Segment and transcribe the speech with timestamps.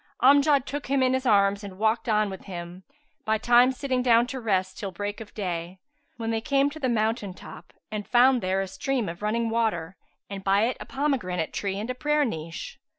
[0.23, 2.81] Amjad took him in his arms and walked on with him,
[3.27, 5.77] bytimes sitting down to rest till break of day,
[6.17, 9.95] when they came to the mountain top and found there a stream of running water
[10.27, 12.79] and by it a pomegranate tree and a prayer niche.